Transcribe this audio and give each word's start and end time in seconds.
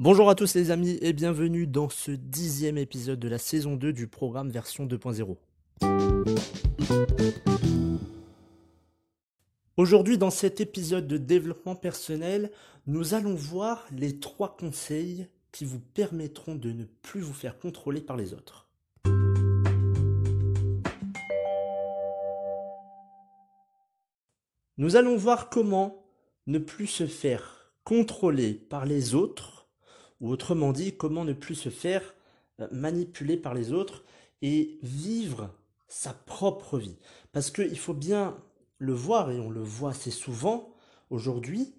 Bonjour 0.00 0.30
à 0.30 0.36
tous 0.36 0.54
les 0.54 0.70
amis 0.70 0.96
et 1.02 1.12
bienvenue 1.12 1.66
dans 1.66 1.88
ce 1.88 2.12
dixième 2.12 2.78
épisode 2.78 3.18
de 3.18 3.26
la 3.26 3.38
saison 3.38 3.74
2 3.74 3.92
du 3.92 4.06
programme 4.06 4.48
version 4.48 4.86
2.0. 4.86 5.36
Aujourd'hui 9.76 10.16
dans 10.16 10.30
cet 10.30 10.60
épisode 10.60 11.08
de 11.08 11.16
développement 11.16 11.74
personnel, 11.74 12.52
nous 12.86 13.14
allons 13.14 13.34
voir 13.34 13.88
les 13.90 14.20
trois 14.20 14.56
conseils 14.56 15.26
qui 15.50 15.64
vous 15.64 15.80
permettront 15.80 16.54
de 16.54 16.70
ne 16.70 16.84
plus 16.84 17.20
vous 17.20 17.34
faire 17.34 17.58
contrôler 17.58 18.00
par 18.00 18.16
les 18.16 18.34
autres. 18.34 18.68
Nous 24.76 24.94
allons 24.94 25.16
voir 25.16 25.50
comment 25.50 26.04
ne 26.46 26.60
plus 26.60 26.86
se 26.86 27.08
faire 27.08 27.72
contrôler 27.82 28.54
par 28.54 28.86
les 28.86 29.16
autres 29.16 29.57
ou 30.20 30.30
autrement 30.30 30.72
dit, 30.72 30.96
comment 30.96 31.24
ne 31.24 31.32
plus 31.32 31.54
se 31.54 31.68
faire 31.68 32.14
euh, 32.60 32.68
manipuler 32.72 33.36
par 33.36 33.54
les 33.54 33.72
autres 33.72 34.04
et 34.42 34.78
vivre 34.82 35.54
sa 35.88 36.12
propre 36.12 36.78
vie. 36.78 36.98
Parce 37.32 37.50
qu'il 37.50 37.78
faut 37.78 37.94
bien 37.94 38.36
le 38.78 38.92
voir, 38.92 39.30
et 39.30 39.40
on 39.40 39.50
le 39.50 39.62
voit 39.62 39.90
assez 39.90 40.10
souvent 40.10 40.74
aujourd'hui, 41.10 41.74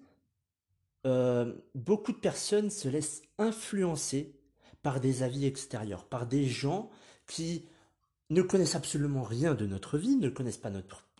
euh, 1.06 1.54
beaucoup 1.74 2.12
de 2.12 2.18
personnes 2.18 2.70
se 2.70 2.88
laissent 2.88 3.22
influencer 3.38 4.34
par 4.82 5.00
des 5.00 5.22
avis 5.22 5.46
extérieurs, 5.46 6.04
par 6.04 6.26
des 6.26 6.46
gens 6.46 6.90
qui 7.26 7.66
ne 8.30 8.42
connaissent 8.42 8.76
absolument 8.76 9.24
rien 9.24 9.54
de 9.54 9.66
notre 9.66 9.98
vie, 9.98 10.16
ne 10.16 10.28
connaissent 10.28 10.56
pas 10.56 10.70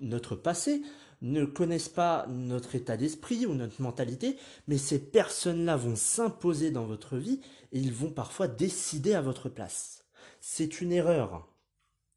notre, 0.01 0.37
passé, 0.37 0.82
ne 1.20 1.45
connaissent 1.45 1.88
pas 1.88 2.27
notre 2.28 2.77
état 2.77 2.96
d'esprit 2.96 3.46
ou 3.46 3.55
notre 3.55 3.82
mentalité, 3.82 4.37
mais 4.68 4.79
ces 4.79 4.98
personnes-là 4.98 5.76
vont 5.76 5.96
s'imposer 5.96 6.70
dans 6.70 6.85
votre 6.85 7.16
vie 7.16 7.40
et 7.73 7.80
ils 7.80 7.93
vont 7.93 8.12
parfois 8.12 8.46
décider 8.46 9.15
à 9.15 9.23
votre 9.23 9.48
place. 9.48 10.04
C'est 10.40 10.80
une 10.80 10.93
erreur 10.93 11.48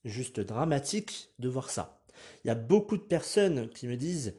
juste 0.06 0.40
dramatique 0.40 1.30
de 1.40 1.50
voir 1.50 1.72
ça. 1.72 2.03
Il 2.44 2.48
y 2.48 2.52
a 2.52 2.56
beaucoup 2.56 2.98
de 2.98 3.03
personnes 3.03 3.70
qui 3.70 3.88
me 3.88 3.98
disent 3.98 4.36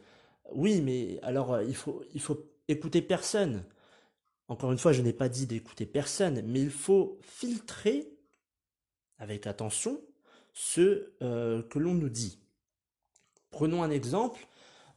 oui, 0.52 0.80
mais 0.80 1.18
alors 1.22 1.60
il 1.62 1.74
faut, 1.74 2.04
il 2.14 2.20
faut 2.20 2.46
écouter 2.68 3.02
personne. 3.02 3.64
Encore 4.46 4.70
une 4.70 4.78
fois, 4.78 4.92
je 4.92 5.02
n'ai 5.02 5.12
pas 5.12 5.28
dit 5.28 5.46
d'écouter 5.46 5.86
personne, 5.86 6.42
mais 6.46 6.60
il 6.60 6.70
faut 6.70 7.18
filtrer 7.22 8.08
avec 9.18 9.46
attention 9.46 10.00
ce 10.54 11.12
euh, 11.20 11.62
que 11.62 11.78
l'on 11.78 11.94
nous 11.94 12.08
dit. 12.08 12.38
Prenons 13.50 13.82
un 13.82 13.90
exemple. 13.90 14.46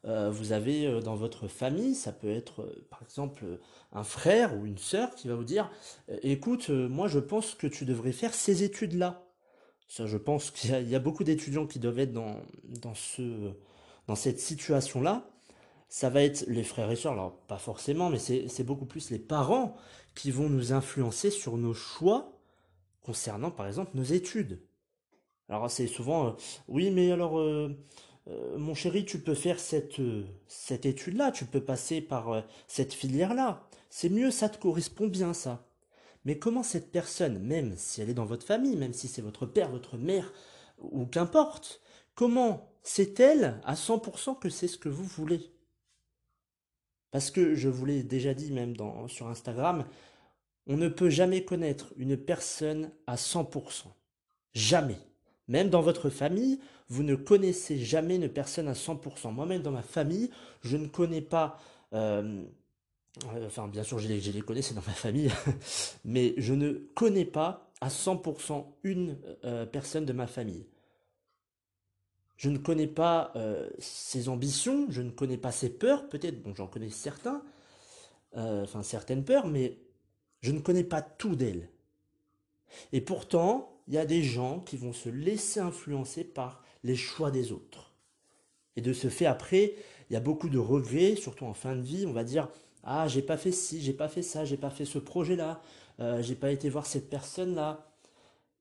Euh, 0.05 0.29
vous 0.29 0.51
avez 0.51 0.85
euh, 0.85 1.01
dans 1.01 1.15
votre 1.15 1.47
famille, 1.47 1.95
ça 1.95 2.13
peut 2.13 2.29
être 2.29 2.71
par 2.89 3.01
exemple 3.01 3.43
un 3.91 4.03
frère 4.03 4.55
ou 4.55 4.65
une 4.65 4.77
sœur 4.77 5.13
qui 5.15 5.27
va 5.27 5.35
vous 5.35 5.43
dire 5.43 5.69
écoute, 6.21 6.69
moi 6.69 7.07
je 7.07 7.19
pense 7.19 7.55
que 7.55 7.67
tu 7.67 7.83
devrais 7.83 8.11
faire 8.11 8.33
ces 8.33 8.63
études-là. 8.63 9.23
Ça, 9.89 10.05
je 10.05 10.17
pense 10.17 10.51
qu'il 10.51 10.89
y, 10.89 10.95
a 10.95 10.99
beaucoup 10.99 11.23
d'étudiants 11.23 11.65
qui 11.65 11.79
doivent 11.79 11.99
être 11.99 12.11
dans, 12.11 12.41
dans, 12.81 12.93
ce, 12.93 13.53
dans 14.07 14.15
cette 14.15 14.39
situation-là. 14.39 15.29
Ça 15.87 16.09
va 16.09 16.23
être 16.23 16.45
les 16.47 16.63
frères 16.63 16.91
et 16.91 16.97
sœurs, 16.97 17.13
alors 17.13 17.37
pas 17.47 17.57
forcément, 17.57 18.09
mais 18.09 18.19
c'est 18.19 18.63
beaucoup 18.65 18.85
plus 18.85 19.09
les 19.11 19.19
parents 19.19 19.77
qui 20.13 20.29
vont 20.29 20.49
nous 20.49 20.73
influencer 20.73 21.31
sur 21.31 21.55
nos 21.57 21.73
choix 21.73 22.37
concernant 23.01 23.49
par 23.49 23.65
exemple 23.65 23.91
nos 23.95 24.03
études. 24.03 24.59
Alors 25.49 25.71
c'est 25.71 25.87
souvent, 25.87 26.27
euh, 26.27 26.31
oui, 26.67 26.91
mais 26.91 27.11
alors, 27.11 27.39
euh, 27.39 27.75
euh, 28.27 28.57
mon 28.57 28.73
chéri, 28.73 29.05
tu 29.05 29.19
peux 29.19 29.35
faire 29.35 29.59
cette, 29.59 30.01
cette 30.47 30.85
étude-là, 30.85 31.31
tu 31.31 31.45
peux 31.45 31.63
passer 31.63 32.01
par 32.01 32.43
cette 32.67 32.93
filière-là. 32.93 33.67
C'est 33.89 34.09
mieux, 34.09 34.31
ça 34.31 34.49
te 34.49 34.57
correspond 34.57 35.07
bien, 35.07 35.33
ça. 35.33 35.65
Mais 36.25 36.37
comment 36.37 36.63
cette 36.63 36.91
personne, 36.91 37.39
même 37.39 37.75
si 37.77 38.01
elle 38.01 38.09
est 38.09 38.13
dans 38.13 38.25
votre 38.25 38.45
famille, 38.45 38.75
même 38.75 38.93
si 38.93 39.07
c'est 39.07 39.21
votre 39.21 39.45
père, 39.45 39.69
votre 39.69 39.97
mère, 39.97 40.33
ou 40.79 41.05
qu'importe, 41.05 41.81
comment 42.15 42.69
sait-elle 42.83 43.61
à 43.63 43.75
100% 43.75 44.37
que 44.39 44.49
c'est 44.49 44.67
ce 44.67 44.77
que 44.77 44.89
vous 44.89 45.05
voulez? 45.05 45.51
Parce 47.11 47.31
que 47.31 47.55
je 47.55 47.69
vous 47.69 47.85
l'ai 47.85 48.03
déjà 48.03 48.33
dit 48.33 48.51
même 48.51 48.75
sur 49.07 49.27
Instagram, 49.27 49.85
on 50.67 50.75
ne 50.75 50.89
peut 50.89 51.09
jamais 51.09 51.45
connaître 51.45 51.93
une 51.95 52.17
personne 52.17 52.91
à 53.07 53.15
100%. 53.15 53.85
Jamais. 54.53 54.97
Même 55.47 55.69
dans 55.69 55.81
votre 55.81 56.09
famille, 56.09 56.59
vous 56.89 57.03
ne 57.03 57.15
connaissez 57.15 57.77
jamais 57.77 58.15
une 58.15 58.29
personne 58.29 58.67
à 58.67 58.73
100%. 58.73 59.33
Moi-même, 59.33 59.61
dans 59.61 59.71
ma 59.71 59.81
famille, 59.81 60.29
je 60.61 60.77
ne 60.77 60.87
connais 60.87 61.21
pas... 61.21 61.59
Euh, 61.93 62.43
euh, 63.33 63.47
enfin, 63.47 63.67
bien 63.67 63.83
sûr, 63.83 63.99
je 63.99 64.07
les, 64.07 64.41
connais, 64.41 64.61
c'est 64.61 64.73
dans 64.73 64.83
ma 64.85 64.93
famille. 64.93 65.31
mais 66.05 66.33
je 66.37 66.53
ne 66.53 66.73
connais 66.95 67.25
pas 67.25 67.71
à 67.79 67.87
100% 67.87 68.65
une 68.83 69.17
euh, 69.45 69.65
personne 69.65 70.05
de 70.05 70.13
ma 70.13 70.27
famille. 70.27 70.65
Je 72.35 72.49
ne 72.49 72.59
connais 72.59 72.85
pas 72.85 73.33
ses 73.79 74.29
ambitions, 74.29 74.85
je 74.91 75.01
ne 75.01 75.09
connais 75.09 75.37
pas 75.37 75.51
ses 75.51 75.69
peurs, 75.69 76.07
peut-être, 76.07 76.43
bon, 76.43 76.53
j'en 76.53 76.67
connais 76.67 76.91
certains, 76.91 77.41
enfin 78.35 78.83
certaines 78.83 79.25
peurs, 79.25 79.47
mais 79.47 79.79
je 80.41 80.51
ne 80.51 80.59
connais 80.59 80.83
pas 80.83 81.01
tout 81.01 81.35
d'elle. 81.35 81.67
Et 82.91 83.01
pourtant, 83.01 83.76
il 83.87 83.93
y 83.93 83.97
a 83.97 84.05
des 84.05 84.23
gens 84.23 84.59
qui 84.59 84.77
vont 84.77 84.93
se 84.93 85.09
laisser 85.09 85.59
influencer 85.59 86.23
par 86.23 86.61
les 86.83 86.95
choix 86.95 87.31
des 87.31 87.51
autres. 87.51 87.93
Et 88.75 88.81
de 88.81 88.93
ce 88.93 89.09
fait, 89.09 89.25
après, 89.25 89.75
il 90.09 90.13
y 90.13 90.15
a 90.15 90.21
beaucoup 90.21 90.49
de 90.49 90.59
regrets, 90.59 91.15
surtout 91.15 91.45
en 91.45 91.53
fin 91.53 91.75
de 91.75 91.81
vie. 91.81 92.05
On 92.05 92.13
va 92.13 92.23
dire 92.23 92.49
Ah, 92.83 93.07
j'ai 93.07 93.21
pas 93.21 93.37
fait 93.37 93.51
ci, 93.51 93.81
j'ai 93.81 93.93
pas 93.93 94.07
fait 94.07 94.21
ça, 94.21 94.45
j'ai 94.45 94.57
pas 94.57 94.69
fait 94.69 94.85
ce 94.85 94.99
projet-là, 94.99 95.61
euh, 95.99 96.21
j'ai 96.21 96.35
pas 96.35 96.51
été 96.51 96.69
voir 96.69 96.85
cette 96.85 97.09
personne-là. 97.09 97.91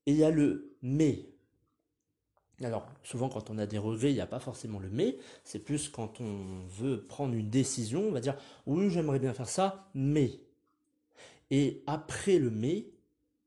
Et 0.07 0.13
il 0.13 0.19
y 0.19 0.25
a 0.25 0.31
le 0.31 0.77
mais. 0.83 1.27
Alors, 2.63 2.87
souvent, 3.03 3.29
quand 3.29 3.51
on 3.51 3.59
a 3.59 3.67
des 3.67 3.77
regrets, 3.77 4.11
il 4.11 4.15
n'y 4.15 4.21
a 4.21 4.27
pas 4.27 4.41
forcément 4.41 4.79
le 4.79 4.89
mais. 4.89 5.19
C'est 5.45 5.59
plus 5.59 5.89
quand 5.89 6.21
on 6.21 6.67
veut 6.69 7.05
prendre 7.05 7.35
une 7.35 7.51
décision, 7.51 8.09
on 8.09 8.13
va 8.13 8.21
dire 8.21 8.37
Oui, 8.67 8.89
j'aimerais 8.91 9.19
bien 9.19 9.35
faire 9.35 9.49
ça, 9.49 9.91
mais. 9.95 10.41
Et 11.51 11.83
après 11.87 12.39
le 12.39 12.51
mais, 12.51 12.87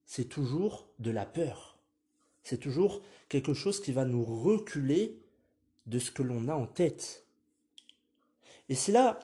c'est 0.06 0.26
toujours 0.26 0.88
de 1.00 1.12
la 1.12 1.26
peur. 1.26 1.69
C'est 2.44 2.60
toujours 2.60 3.02
quelque 3.28 3.54
chose 3.54 3.82
qui 3.82 3.92
va 3.92 4.06
nous 4.06 4.24
reculer 4.24 5.20
de 5.86 6.00
ce 6.00 6.12
que 6.12 6.24
l'on 6.24 6.48
a 6.48 6.54
en 6.54 6.68
tête. 6.68 7.26
Et 8.70 8.76
c'est 8.76 8.92
là 8.92 9.20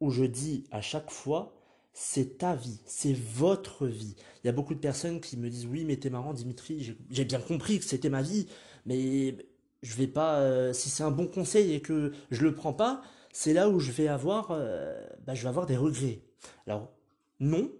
où 0.00 0.10
je 0.10 0.24
dis 0.24 0.64
à 0.70 0.80
chaque 0.80 1.10
fois, 1.10 1.54
c'est 1.92 2.38
ta 2.38 2.54
vie, 2.54 2.80
c'est 2.86 3.12
votre 3.14 3.86
vie. 3.86 4.14
Il 4.42 4.46
y 4.46 4.50
a 4.50 4.52
beaucoup 4.52 4.74
de 4.74 4.80
personnes 4.80 5.20
qui 5.20 5.36
me 5.36 5.50
disent 5.50 5.66
oui 5.66 5.84
mais 5.84 5.96
t'es 5.96 6.10
marrant 6.10 6.32
Dimitri, 6.32 6.96
j'ai 7.10 7.24
bien 7.24 7.40
compris 7.40 7.78
que 7.78 7.84
c'était 7.84 8.10
ma 8.10 8.22
vie, 8.22 8.46
mais 8.86 9.36
je 9.82 9.96
vais 9.96 10.06
pas, 10.06 10.40
euh, 10.40 10.72
si 10.72 10.90
c'est 10.90 11.02
un 11.02 11.10
bon 11.10 11.26
conseil 11.26 11.72
et 11.72 11.80
que 11.80 12.12
je 12.30 12.42
le 12.42 12.54
prends 12.54 12.72
pas, 12.72 13.02
c'est 13.32 13.52
là 13.52 13.68
où 13.68 13.80
je 13.80 13.90
vais 13.92 14.08
avoir, 14.08 14.48
euh, 14.50 15.00
bah, 15.26 15.34
je 15.34 15.42
vais 15.42 15.48
avoir 15.48 15.66
des 15.66 15.76
regrets. 15.76 16.20
Alors 16.66 16.92
non, 17.40 17.70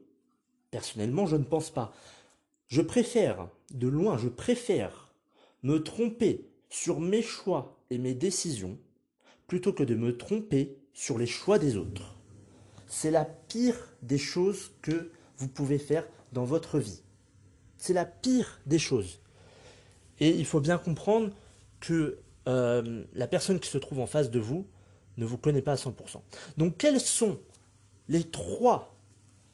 Personnellement, 0.71 1.27
je 1.27 1.37
ne 1.37 1.45
pense 1.45 1.71
pas. 1.71 1.93
Je 2.69 2.83
préfère, 2.83 3.49
de 3.73 3.89
loin, 3.89 4.19
je 4.19 4.29
préfère 4.29 5.13
me 5.63 5.83
tromper 5.83 6.47
sur 6.69 7.01
mes 7.01 7.23
choix 7.23 7.79
et 7.91 7.99
mes 7.99 8.15
décisions 8.15 8.79
plutôt 9.47 9.73
que 9.73 9.83
de 9.83 9.95
me 9.95 10.17
tromper 10.17 10.77
sur 10.93 11.19
les 11.19 11.27
choix 11.27 11.59
des 11.59 11.77
autres. 11.77 12.17
C'est 12.87 13.11
la 13.11 13.25
pire 13.25 13.97
des 14.03 14.19
choses 14.19 14.73
que 14.83 15.11
vous 15.39 15.49
pouvez 15.49 15.79
faire 15.79 16.07
dans 16.33 16.45
votre 16.45 16.79
vie. 16.79 17.03
C'est 17.79 17.95
la 17.95 18.05
pire 18.05 18.61
des 18.67 18.79
choses. 18.79 19.21
Et 20.21 20.31
il 20.31 20.45
faut 20.45 20.61
bien 20.61 20.77
comprendre 20.77 21.31
que 21.81 22.19
euh, 22.49 23.05
la 23.15 23.27
personne 23.27 23.61
qui 23.61 23.71
se 23.71 23.79
trouve 23.79 24.01
en 24.01 24.07
face 24.07 24.31
de 24.31 24.41
vous 24.41 24.67
ne 25.17 25.25
vous 25.25 25.39
connaît 25.39 25.63
pas 25.63 25.73
à 25.73 25.77
100%. 25.77 26.21
Donc 26.59 26.77
quels 26.77 27.01
sont 27.01 27.39
les 28.09 28.25
trois 28.25 28.98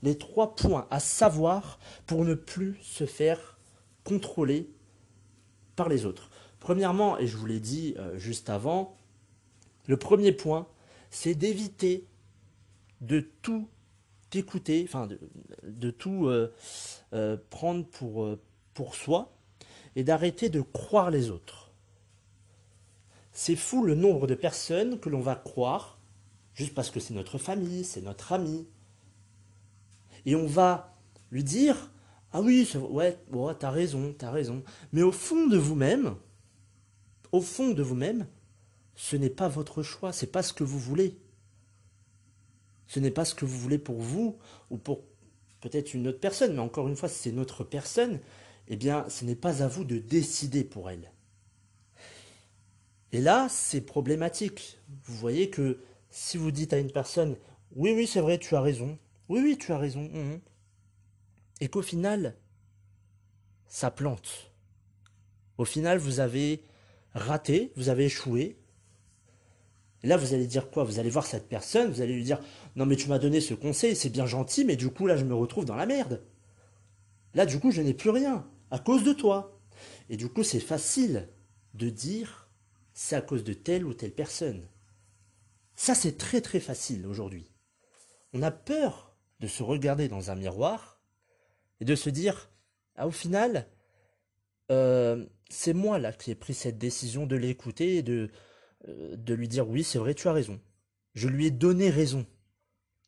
les 0.04 0.18
trois 0.18 0.54
points 0.54 0.86
à 0.90 1.00
savoir 1.00 1.78
pour 2.06 2.24
ne 2.24 2.34
plus 2.34 2.78
se 2.82 3.06
faire 3.06 3.58
contrôler 4.04 4.70
par 5.76 5.88
les 5.88 6.04
autres. 6.04 6.30
Premièrement, 6.60 7.18
et 7.18 7.26
je 7.26 7.36
vous 7.38 7.46
l'ai 7.46 7.58
dit 7.58 7.94
euh, 7.98 8.18
juste 8.18 8.50
avant, 8.50 8.96
le 9.86 9.96
premier 9.96 10.32
point, 10.32 10.68
c'est 11.10 11.34
d'éviter 11.34 12.06
de 13.00 13.20
tout 13.42 13.66
écouter, 14.34 14.84
enfin 14.86 15.08
de, 15.62 15.90
tout 15.90 16.26
euh, 16.26 16.52
euh, 17.12 17.36
prendre 17.48 17.86
pour, 17.86 18.28
pour 18.74 18.94
soi 18.94 19.32
et 19.96 20.04
d'arrêter 20.04 20.48
de 20.50 20.60
croire 20.60 21.10
les 21.10 21.30
autres. 21.30 21.70
C'est 23.32 23.56
fou 23.56 23.84
le 23.84 23.94
nombre 23.94 24.26
de 24.26 24.34
personnes 24.34 24.98
que 25.00 25.08
l'on 25.08 25.20
va 25.20 25.34
croire 25.34 25.98
juste 26.54 26.74
parce 26.74 26.90
que 26.90 27.00
c'est 27.00 27.14
notre 27.14 27.38
famille, 27.38 27.84
c'est 27.84 28.02
notre 28.02 28.32
ami, 28.32 28.66
et 30.26 30.35
on 30.35 30.47
va 30.47 30.93
lui 31.31 31.44
dire 31.44 31.91
Ah 32.32 32.41
oui, 32.41 32.69
ouais, 32.91 33.19
ouais 33.32 33.55
t'as 33.59 33.71
raison, 33.71 34.15
t'as 34.17 34.31
raison. 34.31 34.62
Mais 34.93 35.03
au 35.03 35.12
fond 35.12 35.47
de 35.47 35.56
vous-même, 35.56 36.17
au 37.32 37.41
fond 37.41 37.71
de 37.71 37.82
vous-même, 37.82 38.26
ce 38.94 39.17
n'est 39.17 39.31
pas 39.31 39.49
votre 39.49 39.82
choix, 39.82 40.12
c'est 40.12 40.31
pas 40.31 40.43
ce 40.43 40.53
que 40.53 40.65
vous 40.65 40.79
voulez. 40.79 41.19
Ce 42.87 43.00
n'est 43.00 43.11
pas 43.11 43.25
ce 43.25 43.35
que 43.35 43.44
vous 43.44 43.59
voulez 43.59 43.79
pour 43.79 44.00
vous 44.00 44.38
ou 44.71 44.76
pour 44.76 45.03
peut-être 45.61 45.94
une 45.94 46.09
autre 46.09 46.21
personne, 46.21 46.55
mais 46.55 46.61
encore 46.61 46.88
une 46.88 46.97
fois, 46.97 47.09
si 47.09 47.19
c'est 47.19 47.32
notre 47.32 47.65
personne, 47.65 48.21
eh 48.69 48.76
bien, 48.76 49.09
ce 49.09 49.25
n'est 49.25 49.35
pas 49.35 49.62
à 49.62 49.69
vous 49.69 49.85
de 49.85 49.99
décider 49.99 50.62
pour 50.62 50.91
elle. 50.91 51.11
Et 53.12 53.21
là, 53.21 53.49
c'est 53.49 53.81
problématique. 53.81 54.79
Vous 55.05 55.17
voyez 55.17 55.50
que 55.50 55.81
si 56.11 56.37
vous 56.37 56.50
dites 56.50 56.73
à 56.73 56.79
une 56.79 56.93
personne, 56.93 57.37
oui, 57.75 57.93
oui, 57.94 58.06
c'est 58.06 58.21
vrai, 58.21 58.38
tu 58.38 58.55
as 58.55 58.61
raison, 58.61 58.99
oui, 59.29 59.41
oui, 59.43 59.59
tu 59.59 59.73
as 59.73 59.79
raison, 59.79 60.00
hum, 60.00 60.15
hum. 60.15 60.41
et 61.61 61.69
qu'au 61.69 61.82
final, 61.82 62.37
ça 63.67 63.91
plante. 63.91 64.53
Au 65.59 65.65
final, 65.65 65.99
vous 65.99 66.21
avez 66.21 66.62
raté, 67.15 67.73
vous 67.76 67.88
avez 67.88 68.06
échoué. 68.06 68.59
Là, 70.03 70.17
vous 70.17 70.35
allez 70.35 70.47
dire 70.47 70.71
quoi? 70.71 70.85
Vous 70.85 70.99
allez 70.99 71.11
voir 71.11 71.25
cette 71.25 71.49
personne, 71.49 71.91
vous 71.91 72.03
allez 72.03 72.15
lui 72.15 72.25
dire 72.25 72.41
Non, 72.76 72.85
mais 72.85 72.97
tu 72.97 73.09
m'as 73.09 73.19
donné 73.19 73.41
ce 73.41 73.55
conseil, 73.55 73.97
c'est 73.97 74.11
bien 74.11 74.26
gentil, 74.26 74.65
mais 74.65 74.76
du 74.76 74.91
coup, 74.91 75.06
là, 75.06 75.17
je 75.17 75.25
me 75.25 75.35
retrouve 75.35 75.65
dans 75.65 75.76
la 75.76 75.87
merde. 75.87 76.23
Là, 77.35 77.47
du 77.47 77.59
coup, 77.59 77.71
je 77.71 77.81
n'ai 77.81 77.94
plus 77.94 78.11
rien, 78.11 78.47
à 78.71 78.79
cause 78.79 79.05
de 79.05 79.12
toi. 79.12 79.59
Et 80.11 80.17
du 80.17 80.29
coup, 80.29 80.43
c'est 80.43 80.61
facile 80.61 81.29
de 81.73 81.88
dire 81.88 82.49
C'est 82.93 83.17
à 83.17 83.23
cause 83.23 83.44
de 83.44 83.55
telle 83.55 83.87
ou 83.87 83.94
telle 83.94 84.15
personne. 84.15 84.69
Ça, 85.75 85.94
c'est 85.94 86.19
très 86.19 86.41
très 86.41 86.61
facile 86.61 87.06
aujourd'hui. 87.06 87.50
On 88.32 88.43
a 88.43 88.50
peur 88.50 89.13
de 89.44 89.49
se 89.49 89.62
regarder 89.62 90.08
dans 90.08 90.31
un 90.31 90.35
miroir 90.37 90.99
et 91.81 91.85
de 91.85 91.94
se 91.94 92.08
dire 92.08 92.50
Ah, 92.96 93.06
au 93.06 93.11
final, 93.11 93.69
euh, 94.70 95.26
c'est 95.50 95.75
moi 95.75 95.99
là 95.99 96.12
qui 96.12 96.31
ai 96.31 96.35
pris 96.35 96.55
cette 96.55 96.79
décision 96.79 97.26
de 97.26 97.37
l'écouter 97.37 97.96
et 97.96 98.02
de, 98.02 98.31
euh, 98.88 99.17
de 99.17 99.35
lui 99.35 99.46
dire 99.46 99.69
oui, 99.69 99.85
c'est 99.85 99.99
vrai, 99.99 100.14
tu 100.14 100.29
as 100.29 100.32
raison. 100.32 100.58
Je 101.14 101.29
lui 101.29 101.46
ai 101.46 101.50
donné 101.50 101.91
raison. 101.91 102.25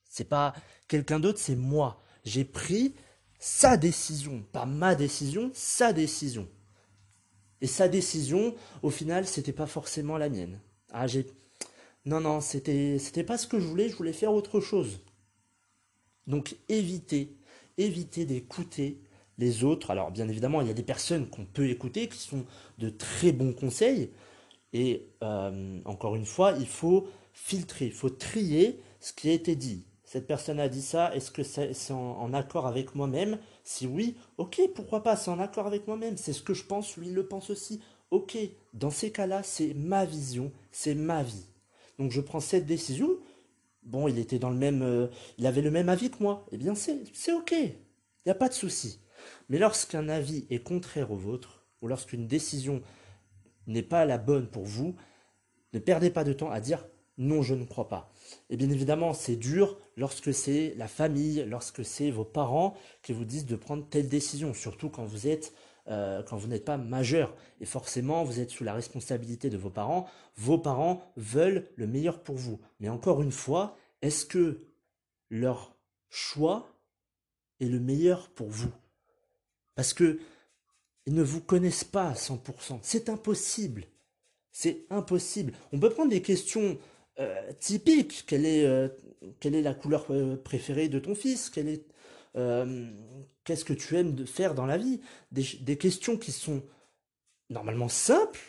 C'est 0.05 0.29
pas 0.29 0.53
quelqu'un 0.88 1.21
d'autre, 1.21 1.38
c'est 1.38 1.56
moi. 1.56 2.03
J'ai 2.25 2.44
pris 2.44 2.94
sa 3.39 3.79
décision, 3.79 4.43
pas 4.53 4.67
ma 4.67 4.94
décision, 4.94 5.50
sa 5.55 5.94
décision. 5.94 6.49
Et 7.62 7.67
sa 7.67 7.89
décision, 7.89 8.55
au 8.82 8.91
final, 8.91 9.27
c'était 9.27 9.55
pas 9.55 9.67
forcément 9.67 10.19
la 10.19 10.29
mienne. 10.29 10.61
Ah, 10.93 11.06
j'ai 11.06 11.27
non 12.05 12.21
non, 12.21 12.43
c'était 12.43 12.99
c'était 12.99 13.25
pas 13.25 13.39
ce 13.39 13.47
que 13.47 13.59
je 13.59 13.67
voulais, 13.67 13.89
je 13.89 13.97
voulais 13.97 14.12
faire 14.12 14.35
autre 14.35 14.61
chose. 14.61 15.00
Donc 16.26 16.56
évitez, 16.69 17.37
évitez 17.78 18.25
d'écouter 18.25 19.00
les 19.38 19.64
autres. 19.64 19.90
Alors 19.90 20.11
bien 20.11 20.28
évidemment, 20.28 20.61
il 20.61 20.69
y 20.69 20.70
a 20.70 20.75
des 20.75 20.82
personnes 20.82 21.28
qu'on 21.28 21.44
peut 21.44 21.69
écouter 21.69 22.08
qui 22.08 22.19
sont 22.19 22.44
de 22.78 22.88
très 22.88 23.32
bons 23.32 23.52
conseils. 23.52 24.11
Et 24.73 25.08
euh, 25.23 25.81
encore 25.84 26.17
une 26.17 26.26
fois, 26.26 26.52
il 26.58 26.67
faut 26.67 27.08
filtrer, 27.32 27.87
il 27.87 27.93
faut 27.93 28.11
trier 28.11 28.81
ce 29.00 29.12
qui 29.12 29.28
a 29.31 29.32
été 29.32 29.56
dit. 29.56 29.84
Cette 30.05 30.26
personne 30.26 30.61
a 30.61 30.69
dit 30.69 30.82
ça, 30.82 31.14
est-ce 31.14 31.31
que 31.32 31.43
c'est 31.43 31.93
en, 31.93 32.32
accord 32.32 32.67
avec 32.67 32.94
moi-même? 32.94 33.38
Si 33.64 33.87
oui, 33.88 34.17
ok, 34.38 34.61
pourquoi 34.75 35.02
pas, 35.02 35.17
c'est 35.17 35.31
en 35.31 35.40
accord 35.40 35.67
avec 35.67 35.88
moi-même, 35.88 36.17
c'est 36.17 36.32
ce 36.32 36.43
que 36.43 36.55
je 36.55 36.64
pense, 36.64 36.96
lui 36.96 37.08
il 37.08 37.14
le 37.14 37.26
pense 37.26 37.50
aussi. 37.50 37.81
Ok, 38.12 38.38
dans 38.72 38.90
ces 38.90 39.11
cas-là, 39.11 39.43
c'est 39.43 39.75
ma 39.75 40.05
vision, 40.05 40.52
c'est 40.70 40.94
ma 40.94 41.25
vie. 41.25 41.46
Donc 41.99 42.12
je 42.12 42.20
prends 42.20 42.38
cette 42.38 42.67
décision. 42.67 43.11
Bon, 43.87 44.09
il 44.09 44.19
était 44.19 44.38
dans 44.41 44.50
le 44.50 44.56
même, 44.56 44.83
euh, 44.83 45.06
il 45.38 45.47
avait 45.47 45.62
le 45.62 45.71
même 45.71 45.88
avis 45.88 46.11
que 46.11 46.23
moi. 46.23 46.44
Eh 46.50 46.56
bien, 46.56 46.75
c'est 46.75 47.33
ok, 47.33 47.53
il 47.53 47.77
n'y 48.27 48.33
a 48.33 48.35
pas 48.35 48.49
de 48.49 48.55
souci. 48.55 49.00
Mais 49.49 49.59
lorsqu'un 49.59 50.09
avis 50.09 50.47
est 50.50 50.62
contraire 50.62 51.12
au 51.12 51.17
vôtre, 51.17 51.65
ou 51.81 51.88
lorsqu'une 51.88 52.27
décision 52.27 52.83
n'est 53.67 53.83
pas 53.83 54.05
la 54.05 54.19
bonne 54.19 54.49
pour 54.49 54.65
vous, 54.65 54.97
ne 55.73 55.79
perdez 55.79 56.11
pas 56.11 56.25
de 56.25 56.33
temps 56.33 56.50
à 56.50 56.61
dire 56.61 56.85
non, 57.19 57.43
je 57.43 57.55
ne 57.55 57.65
crois 57.65 57.88
pas. 57.88 58.12
Et 58.50 58.56
bien 58.56 58.69
évidemment, 58.69 59.15
c'est 59.15 59.37
dur 59.37 59.79
lorsque 59.97 60.35
c'est 60.35 60.75
la 60.77 60.89
famille, 60.89 61.44
lorsque 61.47 61.85
c'est 61.85 62.11
vos 62.11 62.25
parents 62.25 62.75
qui 63.03 63.12
vous 63.12 63.25
disent 63.25 63.47
de 63.47 63.56
prendre 63.56 63.89
telle 63.89 64.09
décision, 64.09 64.53
surtout 64.53 64.91
quand 64.91 65.05
vous 65.05 65.27
êtes 65.27 65.55
euh, 65.88 66.23
quand 66.23 66.37
vous 66.37 66.49
n'êtes 66.49 66.65
pas 66.65 66.77
majeur. 66.77 67.35
Et 67.61 67.65
forcément, 67.65 68.25
vous 68.25 68.41
êtes 68.41 68.50
sous 68.50 68.65
la 68.65 68.75
responsabilité 68.75 69.50
de 69.50 69.56
vos 69.56 69.71
parents. 69.71 70.09
Vos 70.37 70.59
parents 70.59 71.12
veulent 71.17 71.69
le 71.77 71.87
meilleur 71.87 72.23
pour 72.23 72.37
vous. 72.37 72.61
Mais 72.81 72.88
encore 72.88 73.23
une 73.23 73.33
fois, 73.33 73.77
est-ce 74.03 74.25
que 74.25 74.67
leur 75.31 75.77
choix 76.09 76.69
est 77.61 77.67
le 77.67 77.79
meilleur 77.79 78.29
pour 78.31 78.49
vous? 78.49 78.73
Parce 79.75 79.93
que 79.93 80.19
ils 81.06 81.15
ne 81.15 81.23
vous 81.23 81.41
connaissent 81.41 81.85
pas 81.85 82.09
à 82.09 82.15
100%. 82.15 82.81
C'est 82.82 83.09
impossible. 83.09 83.85
C'est 84.50 84.87
impossible. 84.91 85.53
On 85.73 85.79
peut 85.79 85.91
prendre 85.91 86.11
des 86.11 86.23
questions 86.23 86.79
euh, 87.21 87.53
typiques. 87.61 88.25
Quelle 88.27 88.44
est, 88.44 88.67
euh, 88.67 88.89
quelle 89.39 89.55
est 89.55 89.62
la 89.62 89.75
couleur 89.75 90.06
préférée 90.43 90.89
de 90.89 90.99
ton 90.99 91.15
fils? 91.15 91.49
Quelle 91.49 91.69
est, 91.69 91.85
Qu'est-ce 92.37 93.65
que 93.65 93.73
tu 93.73 93.97
aimes 93.97 94.15
de 94.15 94.25
faire 94.25 94.55
dans 94.55 94.67
la 94.67 94.77
vie? 94.77 95.00
Des, 95.33 95.44
des, 95.61 95.79
questions 95.79 96.19
qui 96.19 96.33
sont 96.33 96.62
normalement 97.49 97.88
simples 97.88 98.41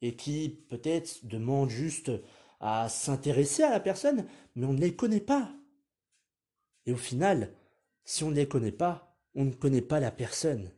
et 0.00 0.14
qui 0.14 0.64
peut-être 0.68 1.26
demandent 1.26 1.70
juste 1.70 2.12
à 2.60 2.88
s'intéresser 2.88 3.62
à 3.62 3.70
la 3.70 3.80
personne, 3.80 4.26
mais 4.54 4.66
on 4.66 4.72
ne 4.72 4.80
les 4.80 4.94
connaît 4.94 5.20
pas. 5.20 5.52
Et 6.86 6.92
au 6.92 6.96
final, 6.96 7.52
si 8.04 8.22
on 8.22 8.30
ne 8.30 8.36
les 8.36 8.46
connaît 8.46 8.72
pas, 8.72 9.18
on 9.34 9.44
ne 9.44 9.52
connaît 9.52 9.82
pas 9.82 10.00
la 10.00 10.10
personne. 10.10 10.70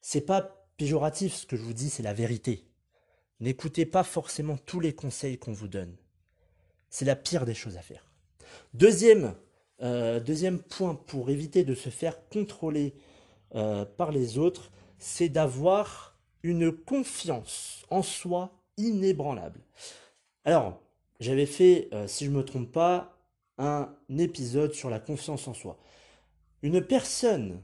C'est 0.00 0.22
pas 0.22 0.66
péjoratif 0.76 1.34
ce 1.34 1.46
que 1.46 1.56
je 1.56 1.62
vous 1.62 1.74
dis, 1.74 1.90
c'est 1.90 2.02
la 2.02 2.14
vérité. 2.14 2.66
N'écoutez 3.40 3.86
pas 3.86 4.02
forcément 4.02 4.56
tous 4.56 4.80
les 4.80 4.94
conseils 4.94 5.38
qu'on 5.38 5.52
vous 5.52 5.68
donne. 5.68 5.96
C'est 6.90 7.04
la 7.04 7.16
pire 7.16 7.44
des 7.44 7.54
choses 7.54 7.76
à 7.76 7.82
faire. 7.82 8.10
Deuxième, 8.74 9.34
euh, 9.82 10.20
deuxième 10.20 10.60
point 10.60 10.94
pour 10.94 11.30
éviter 11.30 11.64
de 11.64 11.74
se 11.74 11.88
faire 11.88 12.28
contrôler 12.28 12.94
euh, 13.54 13.84
par 13.84 14.12
les 14.12 14.38
autres, 14.38 14.70
c'est 14.98 15.28
d'avoir 15.28 16.16
une 16.42 16.72
confiance 16.72 17.84
en 17.90 18.02
soi 18.02 18.52
inébranlable. 18.76 19.60
Alors, 20.44 20.80
j'avais 21.20 21.46
fait, 21.46 21.88
euh, 21.92 22.06
si 22.06 22.24
je 22.24 22.30
ne 22.30 22.36
me 22.36 22.44
trompe 22.44 22.70
pas, 22.70 23.18
un 23.58 23.94
épisode 24.18 24.72
sur 24.72 24.90
la 24.90 24.98
confiance 24.98 25.46
en 25.46 25.54
soi 25.54 25.78
une 26.62 26.80
personne 26.80 27.60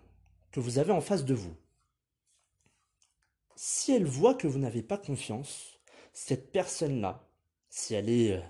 que 0.51 0.59
vous 0.61 0.79
avez 0.79 0.93
en 0.93 1.01
face 1.01 1.25
de 1.25 1.35
vous, 1.35 1.55
si 3.55 3.93
elle 3.93 4.05
voit 4.05 4.35
que 4.35 4.49
vous 4.49 4.59
n'avez 4.59 4.83
pas 4.83 4.99
confiance, 4.99 5.81
cette 6.13 6.51
personne-là, 6.51 7.25
si 7.71 7.95
elle 7.95 8.11
est 8.11 8.43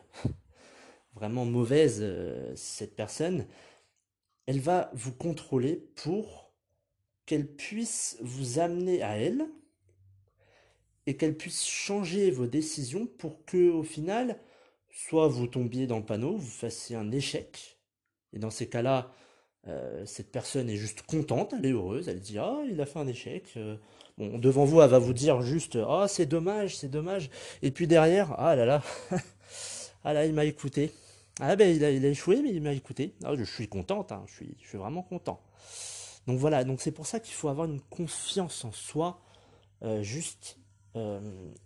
vraiment 1.18 1.44
mauvaise, 1.44 1.98
euh, 2.00 2.52
cette 2.54 2.94
personne, 2.94 3.46
elle 4.46 4.60
va 4.60 4.90
vous 4.94 5.12
contrôler 5.12 5.76
pour 5.96 6.52
qu'elle 7.26 7.46
puisse 7.46 8.16
vous 8.20 8.58
amener 8.58 9.02
à 9.02 9.18
elle 9.18 9.46
et 11.06 11.16
qu'elle 11.16 11.36
puisse 11.36 11.66
changer 11.66 12.30
vos 12.30 12.46
décisions 12.46 13.06
pour 13.06 13.44
que 13.44 13.70
au 13.70 13.82
final, 13.82 14.38
soit 14.90 15.28
vous 15.28 15.46
tombiez 15.46 15.86
dans 15.86 15.98
le 15.98 16.04
panneau, 16.04 16.36
vous 16.36 16.46
fassiez 16.46 16.96
un 16.96 17.10
échec, 17.10 17.78
et 18.32 18.38
dans 18.38 18.50
ces 18.50 18.68
cas-là, 18.68 19.12
euh, 19.66 20.06
cette 20.06 20.30
personne 20.30 20.70
est 20.70 20.76
juste 20.76 21.02
contente, 21.02 21.52
elle 21.56 21.66
est 21.66 21.72
heureuse, 21.72 22.08
elle 22.08 22.20
dit 22.20 22.38
ah 22.38 22.62
il 22.70 22.80
a 22.80 22.86
fait 22.86 22.98
un 22.98 23.06
échec. 23.06 23.44
Euh, 23.56 23.76
bon 24.16 24.38
devant 24.38 24.64
vous 24.64 24.80
elle 24.80 24.90
va 24.90 24.98
vous 24.98 25.12
dire 25.12 25.42
juste 25.42 25.78
ah 25.86 26.06
c'est 26.08 26.26
dommage 26.26 26.76
c'est 26.76 26.88
dommage 26.88 27.30
et 27.62 27.70
puis 27.70 27.86
derrière 27.86 28.34
ah 28.38 28.56
là 28.56 28.66
là 28.66 28.82
ah 30.04 30.12
là 30.12 30.26
il 30.26 30.34
m'a 30.34 30.44
écouté 30.44 30.92
ah 31.40 31.56
ben 31.56 31.74
il 31.74 31.84
a, 31.84 31.90
échoué 31.90 32.42
mais 32.42 32.50
il 32.50 32.62
m'a 32.62 32.72
écouté 32.72 33.14
ah, 33.24 33.34
je 33.36 33.44
suis 33.44 33.68
contente 33.68 34.12
hein, 34.12 34.24
je 34.26 34.44
suis 34.66 34.78
vraiment 34.78 35.02
content. 35.02 35.40
Donc 36.26 36.38
voilà 36.38 36.64
donc 36.64 36.80
c'est 36.80 36.92
pour 36.92 37.06
ça 37.06 37.20
qu'il 37.20 37.34
faut 37.34 37.48
avoir 37.48 37.66
une 37.66 37.80
confiance 37.80 38.64
en 38.64 38.72
soi 38.72 39.20
euh, 39.82 40.02
juste 40.02 40.58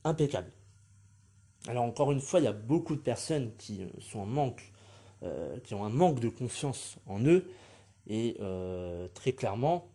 impeccable. 0.05 0.52
Alors 1.69 1.85
encore 1.85 2.12
une 2.12 2.21
fois 2.21 2.41
il 2.41 2.45
y 2.45 2.49
a 2.49 2.52
beaucoup 2.52 2.97
de 2.97 3.00
personnes 3.00 3.55
qui 3.57 3.87
sont 3.99 4.21
en 4.21 4.26
manque 4.26 4.73
qui 5.62 5.75
ont 5.75 5.85
un 5.85 5.91
manque 5.91 6.19
de 6.19 6.29
confiance 6.29 6.97
en 7.07 7.25
eux 7.25 7.47
et 8.07 8.37
euh, 8.41 9.09
très 9.14 9.33
clairement, 9.33 9.88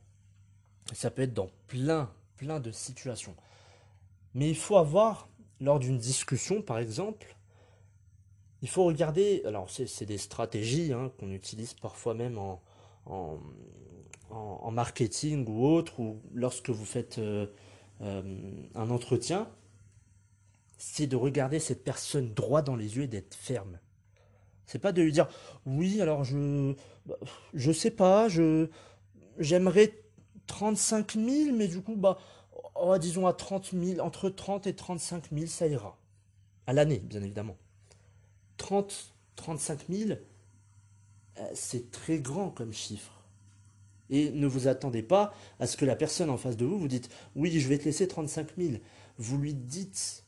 ça 0.93 1.11
peut 1.11 1.23
être 1.23 1.33
dans 1.33 1.49
plein, 1.67 2.09
plein 2.37 2.59
de 2.59 2.71
situations. 2.71 3.35
Mais 4.33 4.49
il 4.49 4.55
faut 4.55 4.77
avoir, 4.77 5.27
lors 5.59 5.79
d'une 5.79 5.97
discussion 5.97 6.61
par 6.61 6.79
exemple, 6.79 7.35
il 8.61 8.69
faut 8.69 8.85
regarder, 8.85 9.43
alors 9.45 9.69
c'est 9.69 10.05
des 10.05 10.17
stratégies 10.17 10.91
hein, 10.93 11.11
qu'on 11.19 11.31
utilise 11.31 11.73
parfois 11.73 12.13
même 12.13 12.37
en, 12.37 12.59
marketing 14.71 15.47
ou 15.47 15.65
autre, 15.65 15.99
ou 15.99 16.21
lorsque 16.33 16.69
vous 16.69 16.85
faites 16.85 17.17
euh, 17.17 17.47
euh, 18.01 18.21
un 18.75 18.89
entretien, 18.89 19.49
c'est 20.77 21.07
de 21.07 21.15
regarder 21.15 21.59
cette 21.59 21.83
personne 21.83 22.33
droit 22.33 22.61
dans 22.61 22.75
les 22.75 22.97
yeux 22.97 23.03
et 23.03 23.07
d'être 23.07 23.35
ferme. 23.35 23.79
C'est 24.65 24.79
pas 24.79 24.91
de 24.91 25.01
lui 25.01 25.11
dire 25.11 25.27
oui, 25.65 26.01
alors 26.01 26.23
je 26.23 26.73
bah, 27.05 27.15
je 27.53 27.71
sais 27.71 27.91
pas, 27.91 28.27
je 28.27 28.67
j'aimerais 29.39 29.93
35 30.47 31.13
000, 31.13 31.55
mais 31.55 31.67
du 31.67 31.81
coup, 31.81 31.95
bah, 31.95 32.17
oh, 32.75 32.97
disons 32.97 33.27
à 33.27 33.33
30 33.33 33.71
000, 33.73 33.99
entre 34.05 34.29
30 34.29 34.67
et 34.67 34.75
35 34.75 35.25
000, 35.31 35.47
ça 35.47 35.67
ira. 35.67 35.97
À 36.65 36.73
l'année, 36.73 36.99
bien 36.99 37.21
évidemment. 37.21 37.57
30, 38.57 39.13
35 39.35 39.79
000, 39.89 40.19
c'est 41.53 41.91
très 41.91 42.19
grand 42.19 42.49
comme 42.49 42.73
chiffre. 42.73 43.23
Et 44.09 44.31
ne 44.31 44.47
vous 44.47 44.67
attendez 44.67 45.03
pas 45.03 45.33
à 45.59 45.67
ce 45.67 45.77
que 45.77 45.85
la 45.85 45.95
personne 45.95 46.29
en 46.29 46.37
face 46.37 46.57
de 46.57 46.65
vous 46.65 46.79
vous 46.79 46.87
dite 46.87 47.09
oui, 47.35 47.59
je 47.59 47.67
vais 47.67 47.77
te 47.77 47.85
laisser 47.85 48.07
35 48.07 48.47
000. 48.57 48.75
Vous 49.17 49.37
lui 49.37 49.53
dites 49.53 50.23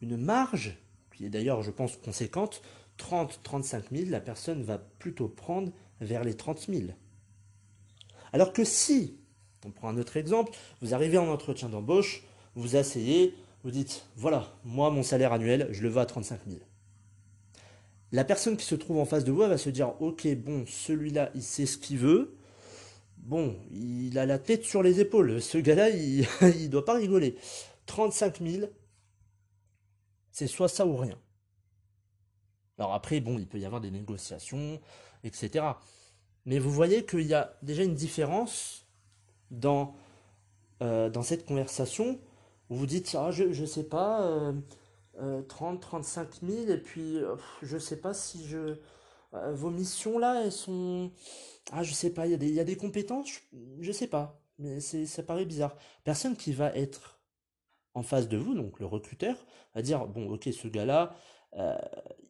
une 0.00 0.16
marge, 0.16 0.78
qui 1.14 1.24
est 1.26 1.30
d'ailleurs, 1.30 1.62
je 1.62 1.70
pense, 1.70 1.96
conséquente, 1.96 2.62
30, 2.96 3.40
35 3.42 3.90
000, 3.90 4.10
la 4.10 4.20
personne 4.20 4.62
va 4.62 4.78
plutôt 4.78 5.28
prendre 5.28 5.72
vers 6.00 6.24
les 6.24 6.34
30 6.34 6.66
000. 6.68 6.82
Alors 8.32 8.52
que 8.52 8.64
si, 8.64 9.18
on 9.64 9.70
prend 9.70 9.88
un 9.88 9.98
autre 9.98 10.16
exemple, 10.16 10.52
vous 10.80 10.94
arrivez 10.94 11.18
en 11.18 11.28
entretien 11.28 11.68
d'embauche, 11.68 12.22
vous 12.54 12.76
asseyez, 12.76 13.34
vous 13.64 13.70
dites, 13.70 14.06
voilà, 14.16 14.52
moi, 14.64 14.90
mon 14.90 15.02
salaire 15.02 15.32
annuel, 15.32 15.68
je 15.72 15.82
le 15.82 15.88
veux 15.88 16.00
à 16.00 16.06
35 16.06 16.40
000. 16.46 16.60
La 18.14 18.22
personne 18.22 18.56
qui 18.56 18.64
se 18.64 18.76
trouve 18.76 19.00
en 19.00 19.04
face 19.06 19.24
de 19.24 19.32
vous 19.32 19.38
va 19.38 19.58
se 19.58 19.70
dire, 19.70 20.00
ok, 20.00 20.32
bon, 20.36 20.64
celui-là, 20.68 21.32
il 21.34 21.42
sait 21.42 21.66
ce 21.66 21.76
qu'il 21.76 21.98
veut, 21.98 22.38
bon, 23.16 23.56
il 23.72 24.16
a 24.20 24.24
la 24.24 24.38
tête 24.38 24.62
sur 24.62 24.84
les 24.84 25.00
épaules, 25.00 25.42
ce 25.42 25.58
gars-là, 25.58 25.90
il 25.90 26.24
ne 26.40 26.68
doit 26.68 26.84
pas 26.84 26.94
rigoler. 26.94 27.34
35 27.86 28.40
000, 28.40 28.68
c'est 30.30 30.46
soit 30.46 30.68
ça 30.68 30.86
ou 30.86 30.96
rien. 30.96 31.18
Alors 32.78 32.94
après, 32.94 33.18
bon, 33.18 33.36
il 33.36 33.48
peut 33.48 33.58
y 33.58 33.64
avoir 33.64 33.80
des 33.80 33.90
négociations, 33.90 34.80
etc. 35.24 35.64
Mais 36.46 36.60
vous 36.60 36.70
voyez 36.70 37.04
qu'il 37.04 37.26
y 37.26 37.34
a 37.34 37.58
déjà 37.62 37.82
une 37.82 37.96
différence 37.96 38.86
dans, 39.50 39.96
euh, 40.82 41.10
dans 41.10 41.22
cette 41.22 41.46
conversation 41.46 42.20
où 42.70 42.76
vous 42.76 42.86
dites, 42.86 43.16
ah, 43.18 43.32
je 43.32 43.42
ne 43.42 43.66
sais 43.66 43.88
pas, 43.88 44.52
30, 45.48 45.80
35 45.80 46.28
000, 46.42 46.68
et 46.68 46.78
puis 46.78 47.18
je 47.62 47.74
ne 47.74 47.80
sais 47.80 48.00
pas 48.00 48.14
si 48.14 48.46
je... 48.46 48.76
Euh, 49.34 49.52
vos 49.52 49.70
missions 49.70 50.18
là, 50.18 50.42
elles 50.44 50.52
sont... 50.52 51.10
Ah, 51.72 51.82
je 51.82 51.92
sais 51.92 52.10
pas, 52.10 52.26
il 52.26 52.32
y, 52.32 52.60
a 52.60 52.64
des, 52.64 52.76
compétences, 52.76 53.28
je, 53.80 53.88
ne 53.88 53.92
sais 53.92 54.06
pas, 54.06 54.40
mais 54.58 54.80
ça 54.80 55.22
paraît 55.22 55.46
bizarre. 55.46 55.76
Personne 56.04 56.36
qui 56.36 56.52
va 56.52 56.74
être 56.76 57.20
en 57.94 58.02
face 58.02 58.28
de 58.28 58.36
vous, 58.36 58.54
donc 58.54 58.80
le 58.80 58.86
recruteur, 58.86 59.36
va 59.74 59.82
dire, 59.82 60.06
bon, 60.06 60.30
ok, 60.30 60.48
ce 60.52 60.68
gars-là, 60.68 61.16
euh, 61.56 61.78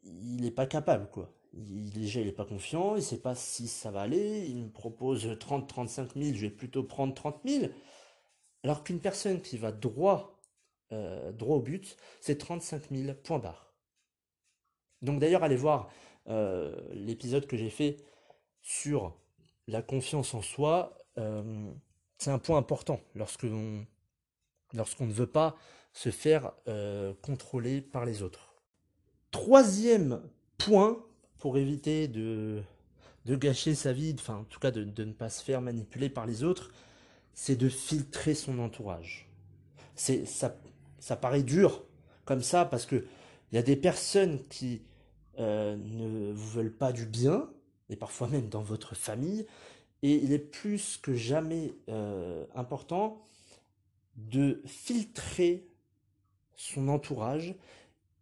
il 0.04 0.42
n'est 0.42 0.50
pas 0.50 0.66
capable, 0.66 1.10
quoi. 1.10 1.32
Il, 1.52 1.90
déjà, 1.90 2.20
il 2.20 2.26
n'est 2.26 2.32
pas 2.32 2.44
confiant, 2.44 2.96
il 2.96 3.02
sait 3.02 3.20
pas 3.20 3.34
si 3.34 3.66
ça 3.66 3.90
va 3.90 4.02
aller, 4.02 4.46
il 4.48 4.64
me 4.64 4.70
propose 4.70 5.36
30, 5.38 5.68
35 5.68 6.14
000, 6.14 6.34
je 6.34 6.42
vais 6.42 6.50
plutôt 6.50 6.84
prendre 6.84 7.14
30 7.14 7.40
000. 7.44 7.66
Alors 8.62 8.84
qu'une 8.84 9.00
personne 9.00 9.40
qui 9.40 9.58
va 9.58 9.72
droit, 9.72 10.33
euh, 10.92 11.32
droit 11.32 11.56
au 11.56 11.60
but, 11.60 11.96
c'est 12.20 12.38
35 12.38 12.90
000 12.90 13.14
points 13.14 13.38
barres. 13.38 13.72
Donc 15.02 15.20
d'ailleurs, 15.20 15.42
allez 15.42 15.56
voir 15.56 15.90
euh, 16.28 16.74
l'épisode 16.92 17.46
que 17.46 17.56
j'ai 17.56 17.70
fait 17.70 17.98
sur 18.62 19.16
la 19.66 19.82
confiance 19.82 20.34
en 20.34 20.42
soi. 20.42 20.98
c'est 22.18 22.30
un 22.30 22.38
point 22.38 22.58
important 22.58 23.00
lorsque 23.14 23.46
lorsqu'on 24.72 25.06
ne 25.06 25.12
veut 25.12 25.26
pas 25.26 25.56
se 25.92 26.10
faire 26.10 26.52
contrôler 27.22 27.80
par 27.80 28.04
les 28.04 28.22
autres. 28.22 28.54
Troisième 29.30 30.22
point, 30.58 31.04
pour 31.38 31.58
éviter 31.58 32.08
de, 32.08 32.62
de 33.24 33.36
gâcher 33.36 33.74
sa 33.74 33.92
vie, 33.92 34.14
enfin 34.18 34.36
en 34.38 34.44
tout 34.44 34.60
cas 34.60 34.70
de, 34.70 34.84
ne 35.04 35.12
pas 35.12 35.30
se 35.30 35.42
faire 35.42 35.60
manipuler 35.60 36.08
par 36.08 36.26
les 36.26 36.44
autres, 36.44 36.72
c'est 37.32 37.56
de 37.56 37.68
filtrer 37.68 38.34
son 38.34 38.58
entourage. 38.58 39.28
C'est 39.94 40.26
ça, 40.26 40.56
ça 41.04 41.16
paraît 41.16 41.42
dur 41.42 41.84
comme 42.24 42.42
ça 42.42 42.64
parce 42.64 42.86
que 42.86 43.04
il 43.52 43.56
y 43.56 43.58
a 43.58 43.62
des 43.62 43.76
personnes 43.76 44.42
qui 44.48 44.80
euh, 45.38 45.76
ne 45.76 46.32
vous 46.32 46.48
veulent 46.48 46.74
pas 46.74 46.92
du 46.92 47.04
bien 47.04 47.50
et 47.90 47.96
parfois 47.96 48.26
même 48.26 48.48
dans 48.48 48.62
votre 48.62 48.94
famille 48.94 49.46
et 50.02 50.14
il 50.14 50.32
est 50.32 50.38
plus 50.38 50.96
que 50.96 51.14
jamais 51.14 51.74
euh, 51.90 52.46
important 52.54 53.28
de 54.16 54.62
filtrer 54.64 55.68
son 56.56 56.88
entourage 56.88 57.54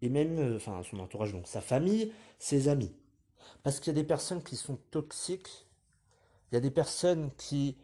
et 0.00 0.08
même 0.08 0.40
euh, 0.40 0.56
enfin 0.56 0.82
son 0.82 0.98
entourage, 0.98 1.30
donc 1.30 1.46
sa 1.46 1.60
famille, 1.60 2.12
ses 2.40 2.66
amis. 2.66 2.92
Parce 3.62 3.78
qu'il 3.78 3.92
y 3.92 3.96
a 3.96 4.02
des 4.02 4.08
personnes 4.08 4.42
qui 4.42 4.56
sont 4.56 4.80
toxiques, 4.90 5.68
il 6.50 6.56
y 6.56 6.58
a 6.58 6.60
des 6.60 6.72
personnes 6.72 7.30
qui 7.36 7.76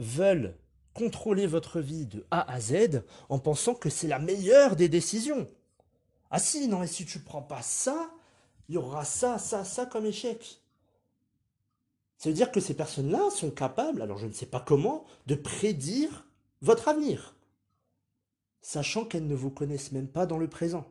veulent 0.00 0.56
contrôler 0.94 1.46
votre 1.46 1.80
vie 1.80 2.06
de 2.06 2.26
A 2.30 2.50
à 2.50 2.60
Z 2.60 3.02
en 3.28 3.38
pensant 3.38 3.74
que 3.74 3.90
c'est 3.90 4.08
la 4.08 4.18
meilleure 4.18 4.76
des 4.76 4.88
décisions. 4.88 5.48
Ah 6.30 6.38
si, 6.38 6.68
non 6.68 6.80
mais 6.80 6.86
si 6.86 7.04
tu 7.06 7.20
prends 7.20 7.42
pas 7.42 7.62
ça, 7.62 8.10
il 8.68 8.74
y 8.74 8.78
aura 8.78 9.04
ça, 9.04 9.38
ça, 9.38 9.64
ça 9.64 9.86
comme 9.86 10.06
échec. 10.06 10.60
Ça 12.18 12.28
veut 12.28 12.34
dire 12.34 12.52
que 12.52 12.60
ces 12.60 12.74
personnes-là 12.74 13.30
sont 13.30 13.50
capables, 13.50 14.02
alors 14.02 14.18
je 14.18 14.26
ne 14.26 14.32
sais 14.32 14.46
pas 14.46 14.60
comment, 14.60 15.04
de 15.26 15.34
prédire 15.34 16.26
votre 16.60 16.88
avenir, 16.88 17.34
sachant 18.60 19.06
qu'elles 19.06 19.26
ne 19.26 19.34
vous 19.34 19.50
connaissent 19.50 19.92
même 19.92 20.06
pas 20.06 20.26
dans 20.26 20.36
le 20.36 20.48
présent. 20.48 20.86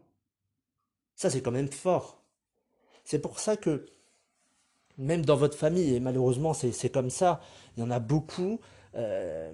Ça, 1.16 1.30
c'est 1.30 1.42
quand 1.42 1.52
même 1.52 1.72
fort. 1.72 2.24
C'est 3.04 3.20
pour 3.20 3.40
ça 3.40 3.58
que, 3.58 3.86
même 4.98 5.24
dans 5.24 5.36
votre 5.36 5.58
famille, 5.58 5.94
et 5.94 6.00
malheureusement 6.00 6.54
c'est 6.54 6.92
comme 6.92 7.10
ça, 7.10 7.42
il 7.78 7.82
y 7.82 7.84
en 7.84 7.92
a 7.92 8.00
beaucoup 8.00 8.60
euh, 8.96 9.52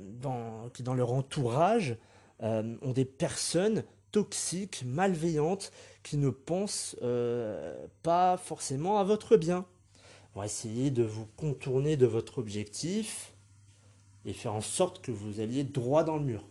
qui, 0.73 0.83
dans 0.83 0.93
leur 0.93 1.13
entourage, 1.13 1.97
euh, 2.43 2.75
ont 2.81 2.91
des 2.91 3.05
personnes 3.05 3.83
toxiques, 4.11 4.83
malveillantes, 4.85 5.71
qui 6.03 6.17
ne 6.17 6.29
pensent 6.29 6.95
euh, 7.01 7.85
pas 8.03 8.37
forcément 8.37 8.99
à 8.99 9.03
votre 9.03 9.37
bien. 9.37 9.65
Vont 10.35 10.43
essayer 10.43 10.91
de 10.91 11.03
vous 11.03 11.27
contourner 11.37 11.97
de 11.97 12.05
votre 12.05 12.37
objectif 12.37 13.33
et 14.25 14.33
faire 14.33 14.53
en 14.53 14.61
sorte 14.61 15.01
que 15.01 15.11
vous 15.11 15.39
alliez 15.39 15.63
droit 15.63 16.03
dans 16.03 16.17
le 16.17 16.23
mur. 16.23 16.45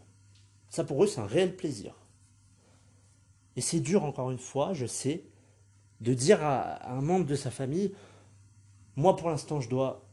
Ça 0.68 0.84
pour 0.84 1.04
eux, 1.04 1.06
c'est 1.06 1.20
un 1.20 1.26
réel 1.26 1.56
plaisir. 1.56 1.94
Et 3.56 3.60
c'est 3.60 3.80
dur, 3.80 4.04
encore 4.04 4.30
une 4.30 4.38
fois, 4.38 4.72
je 4.72 4.86
sais, 4.86 5.24
de 6.00 6.14
dire 6.14 6.44
à, 6.44 6.90
un 6.90 7.00
membre 7.00 7.26
de 7.26 7.34
sa 7.34 7.50
famille, 7.50 7.92
moi 8.96 9.16
pour 9.16 9.30
l'instant 9.30 9.60
je 9.60 9.68
dois 9.68 10.04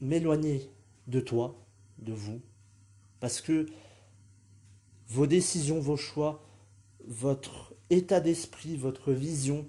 m'éloigner 0.00 0.70
de 1.06 1.20
toi, 1.20 1.54
de 1.98 2.12
vous, 2.12 2.40
parce 3.20 3.40
que 3.40 3.66
vos 5.08 5.26
décisions, 5.26 5.80
vos 5.80 5.96
choix, 5.96 6.42
votre 7.06 7.74
état 7.90 8.20
d'esprit, 8.20 8.76
votre 8.76 9.12
vision 9.12 9.68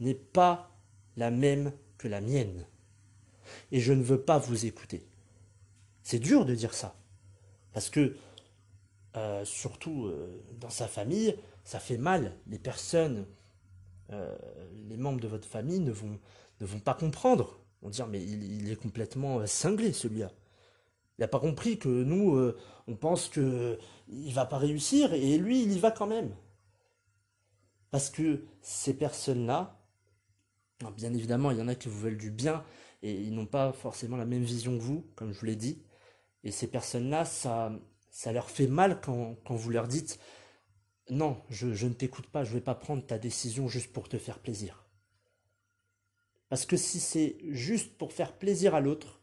n'est 0.00 0.14
pas 0.14 0.70
la 1.16 1.30
même 1.30 1.72
que 1.96 2.08
la 2.08 2.20
mienne. 2.20 2.66
Et 3.72 3.80
je 3.80 3.92
ne 3.92 4.02
veux 4.02 4.20
pas 4.20 4.38
vous 4.38 4.66
écouter. 4.66 5.06
C'est 6.02 6.18
dur 6.18 6.44
de 6.44 6.54
dire 6.54 6.74
ça. 6.74 6.94
Parce 7.72 7.90
que, 7.90 8.16
euh, 9.16 9.44
surtout 9.44 10.06
euh, 10.06 10.42
dans 10.60 10.70
sa 10.70 10.86
famille, 10.86 11.36
ça 11.64 11.80
fait 11.80 11.98
mal. 11.98 12.34
Les 12.46 12.58
personnes, 12.58 13.26
euh, 14.10 14.36
les 14.88 14.96
membres 14.96 15.20
de 15.20 15.28
votre 15.28 15.48
famille 15.48 15.80
ne 15.80 15.92
vont, 15.92 16.18
ne 16.60 16.66
vont 16.66 16.80
pas 16.80 16.94
comprendre. 16.94 17.58
Vont 17.82 17.90
dire, 17.90 18.06
mais 18.06 18.22
il, 18.22 18.70
est 18.70 18.76
complètement 18.76 19.46
cinglé 19.46 19.92
celui-là. 19.92 20.30
Il 21.18 21.22
n'a 21.22 21.28
pas 21.28 21.40
compris 21.40 21.78
que 21.78 21.88
nous, 21.88 22.36
euh, 22.36 22.56
on 22.86 22.94
pense 22.94 23.28
qu'il 23.28 23.42
ne 23.42 24.32
va 24.32 24.46
pas 24.46 24.58
réussir 24.58 25.12
et 25.12 25.36
lui, 25.38 25.62
il 25.62 25.72
y 25.72 25.78
va 25.78 25.90
quand 25.90 26.06
même. 26.06 26.34
Parce 27.90 28.10
que 28.10 28.44
ces 28.60 28.94
personnes-là, 28.94 29.80
bien 30.96 31.12
évidemment, 31.12 31.50
il 31.50 31.58
y 31.58 31.62
en 31.62 31.68
a 31.68 31.74
qui 31.74 31.88
vous 31.88 31.98
veulent 31.98 32.18
du 32.18 32.30
bien 32.30 32.64
et 33.02 33.12
ils 33.12 33.34
n'ont 33.34 33.46
pas 33.46 33.72
forcément 33.72 34.16
la 34.16 34.26
même 34.26 34.44
vision 34.44 34.76
que 34.76 34.82
vous, 34.82 35.04
comme 35.16 35.32
je 35.32 35.40
vous 35.40 35.46
l'ai 35.46 35.56
dit. 35.56 35.82
Et 36.44 36.52
ces 36.52 36.68
personnes-là, 36.68 37.24
ça, 37.24 37.72
leur 38.26 38.48
fait 38.48 38.68
mal 38.68 39.00
quand, 39.00 39.36
quand 39.44 39.56
vous 39.56 39.70
leur 39.70 39.88
dites 39.88 40.20
non, 41.10 41.40
je, 41.48 41.86
ne 41.86 41.94
t'écoute 41.94 42.26
pas, 42.26 42.44
je 42.44 42.50
ne 42.50 42.56
vais 42.56 42.64
pas 42.64 42.74
prendre 42.74 43.04
ta 43.04 43.18
décision 43.18 43.66
juste 43.66 43.92
pour 43.92 44.08
te 44.08 44.18
faire 44.18 44.38
plaisir. 44.38 44.84
Parce 46.48 46.66
que 46.66 46.76
si 46.76 47.00
c'est 47.00 47.38
juste 47.48 47.96
pour 47.96 48.12
faire 48.12 48.36
plaisir 48.36 48.74
à 48.74 48.80
l'autre, 48.80 49.22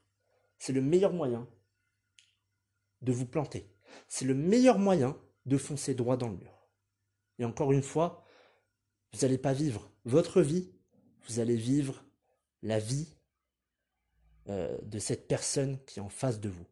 c'est 0.58 0.74
le 0.74 0.82
meilleur 0.82 1.14
moyen 1.14 1.48
de 3.06 3.12
vous 3.12 3.26
planter. 3.26 3.70
C'est 4.08 4.26
le 4.26 4.34
meilleur 4.34 4.78
moyen 4.78 5.18
de 5.46 5.58
foncer 5.58 5.94
droit 5.94 6.18
dans 6.18 6.28
le 6.28 6.38
mur. 6.38 6.68
Et 7.40 7.46
encore 7.46 7.72
une 7.72 7.84
fois, 7.84 8.26
vous 9.14 9.22
n'allez 9.22 9.38
pas 9.38 9.54
vivre 9.54 9.92
votre 10.04 10.42
vie, 10.42 10.72
vous 11.28 11.40
allez 11.40 11.56
vivre 11.56 12.04
la 12.62 12.80
vie 12.80 13.08
euh, 14.50 14.78
de 14.84 15.00
cette 15.00 15.28
personne 15.28 15.80
qui 15.86 16.00
est 16.00 16.04
en 16.04 16.10
face 16.10 16.40
de 16.40 16.50
vous. 16.50 16.66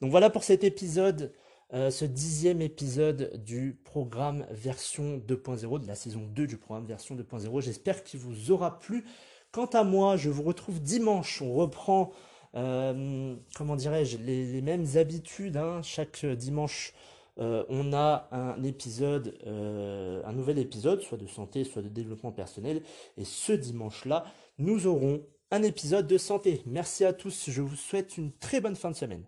Donc 0.00 0.10
voilà 0.10 0.30
pour 0.30 0.44
cet 0.44 0.64
épisode. 0.64 1.32
Euh, 1.74 1.90
ce 1.90 2.04
dixième 2.04 2.62
épisode 2.62 3.42
du 3.44 3.80
programme 3.84 4.46
version 4.50 5.18
2.0, 5.18 5.80
de 5.80 5.86
la 5.88 5.96
saison 5.96 6.20
2 6.20 6.46
du 6.46 6.58
programme 6.58 6.86
version 6.86 7.16
2.0. 7.16 7.60
J'espère 7.60 8.04
qu'il 8.04 8.20
vous 8.20 8.52
aura 8.52 8.78
plu. 8.78 9.04
Quant 9.50 9.66
à 9.66 9.82
moi, 9.82 10.16
je 10.16 10.30
vous 10.30 10.44
retrouve 10.44 10.80
dimanche. 10.80 11.42
On 11.42 11.54
reprend, 11.54 12.12
comment 12.52 13.76
dirais-je, 13.76 14.18
les, 14.18 14.60
mêmes 14.62 14.86
habitudes. 14.96 15.56
Hein. 15.56 15.80
Chaque 15.82 16.24
dimanche, 16.24 16.92
euh, 17.38 17.64
on 17.68 17.92
a 17.92 18.28
un 18.32 18.62
épisode, 18.62 19.36
un 19.46 20.32
nouvel 20.32 20.58
épisode, 20.58 21.00
soit 21.02 21.18
de 21.18 21.26
santé, 21.26 21.64
soit 21.64 21.82
de 21.82 21.88
développement 21.88 22.32
personnel. 22.32 22.82
Et 23.16 23.24
ce 23.24 23.52
dimanche-là, 23.52 24.24
nous 24.58 24.86
aurons 24.86 25.22
un 25.50 25.62
épisode 25.62 26.06
de 26.06 26.18
santé. 26.18 26.62
Merci 26.66 27.04
à 27.04 27.12
tous. 27.12 27.50
Je 27.50 27.62
vous 27.62 27.76
souhaite 27.76 28.16
une 28.18 28.32
très 28.32 28.60
bonne 28.60 28.76
fin 28.76 28.90
de 28.90 28.96
semaine. 28.96 29.24